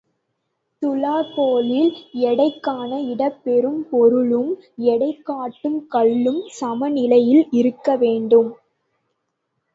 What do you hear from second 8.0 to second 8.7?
வேண்டும்.